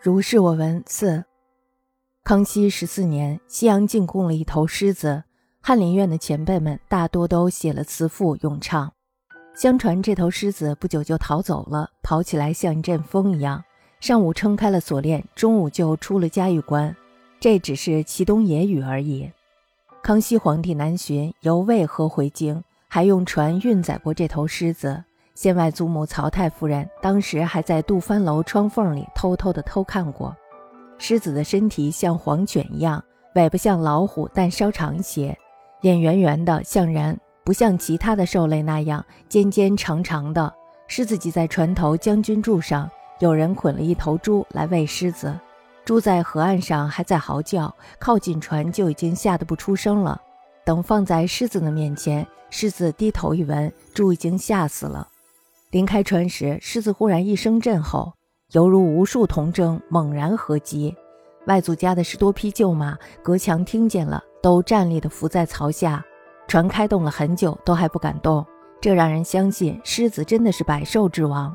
[0.00, 1.24] 如是我闻四。
[2.22, 5.24] 康熙十四年，西洋进贡了一头狮子，
[5.60, 8.92] 翰林院的前辈们大多都写了词赋咏唱。
[9.56, 13.64] 相传这头狮子不久就逃走了，跑起来像一阵风一样，
[13.98, 16.94] 上午撑开了锁链，中午就出了嘉峪关。
[17.40, 19.28] 这只是其东野语而已。
[20.00, 25.02] 康熙皇帝南巡，由渭河回京，还用船运载过这头狮子。
[25.38, 30.36] 县外祖母曹太夫人当时还在杜帆楼窗缝里偷偷的偷看过。
[30.98, 33.00] 狮子的身体像黄犬一样，
[33.36, 35.38] 尾巴像老虎，但稍长一些，
[35.80, 40.52] 脸圆圆的像人，不像其他的兽类那样尖尖长长的。
[40.88, 45.32] 狮子挤在船头将军柱上，有人捆了一头猪来喂狮子。
[45.84, 50.20] 猪在河岸上还在嚎叫，靠近船就已经吓得不出声了。
[50.64, 55.06] 等放在狮子的面前，狮子低头一闻，猪已经吓死了。
[55.70, 58.14] 临开船时，狮子忽然一声震吼，
[58.52, 60.96] 犹如无数铜筝猛然合击。
[61.46, 66.02] 外祖家的十多匹旧马隔墙听见了，都站立的伏在槽下。
[66.46, 68.42] 船开动了很久，都还不敢动，
[68.80, 71.54] 这让人相信狮子真的是百兽之王。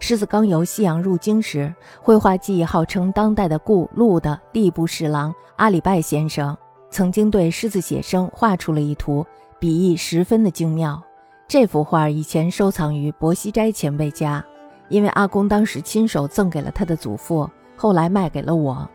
[0.00, 6.56] 狮子刚由西洋入京时，绘画技艺号称当代的顾陆的吏部侍郎阿里拜先生，
[6.90, 9.24] 曾经对狮子写生画出了一图，
[9.60, 11.00] 笔意十分的精妙。
[11.48, 14.44] 这幅画以前收藏于薄熙斋前辈家，
[14.90, 18.86] 因为阿公当时亲手赠给了他的祖父，后来卖给了我。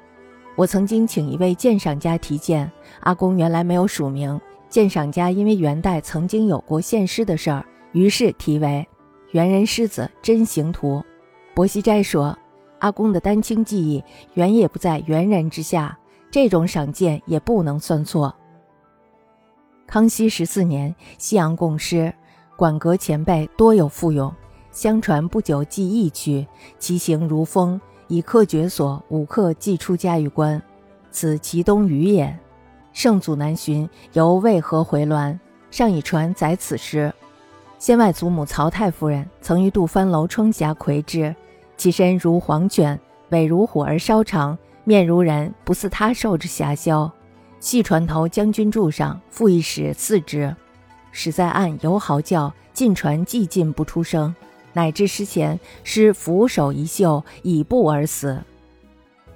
[0.55, 4.39] 我曾经请一位鉴赏家提鉴，阿公原来没有署名。
[4.69, 8.87] 鉴赏家因为元代曾经有过献诗的事儿，于是题为
[9.31, 10.97] 《猿人狮子真形图》。
[11.55, 12.37] 薄熙斋说，
[12.77, 14.03] 阿公的丹青技艺
[14.35, 15.97] 原也不在猿人之下，
[16.29, 18.35] 这种赏鉴也不能算错。
[19.87, 22.13] 康熙十四年，西洋贡诗。
[22.55, 24.31] 馆阁前辈多有附勇，
[24.71, 30.61] 相传不久即义去，其行如风，以客绝所，五客即出嘉峪关，
[31.09, 32.37] 此其东隅也。
[32.91, 35.37] 圣祖南巡，由渭河回銮，
[35.71, 37.11] 上以船载此诗。
[37.79, 41.35] 先外祖母曹太夫人曾于杜帆楼窗下窥之，
[41.75, 42.97] 其身如黄犬，
[43.29, 47.11] 尾如虎而稍长，面如人，不似他兽之遐枭。
[47.59, 50.55] 系船头将军柱上，复一矢刺之。
[51.13, 54.35] 使在岸犹嚎叫，进船寂静不出声，
[54.73, 58.41] 乃至失前失扶手一袖，以步而死。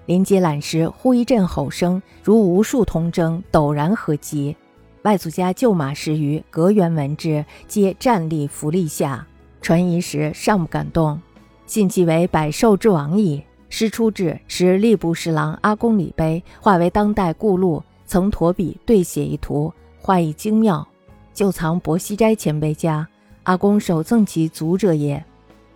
[0.07, 4.55] 临接览时，忽一阵吼声，如无数铜筝陡然合击。
[5.03, 9.25] 外祖家旧马十余，隔园闻之，皆站立伏立下。
[9.61, 11.21] 传疑时，尚不敢动，
[11.65, 13.43] 信其为百兽之王矣。
[13.69, 20.87] 诗出至时，吏部侍郎阿公李碑化为当代顾禄，曾驼笔对写一图，画意精妙。
[21.37, 23.07] 就藏薄熙斋前辈家，
[23.43, 25.23] 阿公首赠其族者也。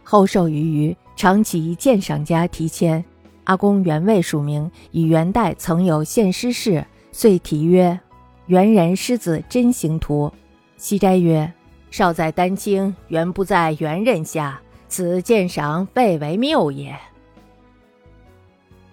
[0.02, 3.06] 后授于余，常其鉴赏家题签。
[3.44, 8.00] 阿公原未署名，以元代曾有献诗事，遂题曰
[8.48, 10.34] ：“猿人狮子真形图。”
[10.78, 11.54] 西斋曰
[11.92, 16.98] ：“少在丹青，原不在猿人下，此鉴赏倍为谬也。”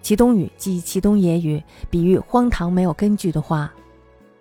[0.03, 3.73] 祁东语即祁东野语，比喻荒唐没有根据的话。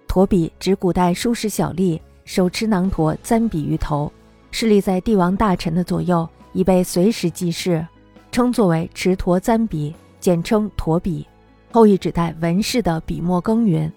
[0.07, 1.99] 驼笔指古代书史小吏。
[2.29, 4.13] 手持囊驼，簪笔于头，
[4.51, 7.83] 侍立在帝王大臣的左右，以备随时记事，
[8.31, 11.27] 称作为持驼簪笔，简称驼笔。
[11.73, 13.91] 后裔指代文士的笔墨耕耘。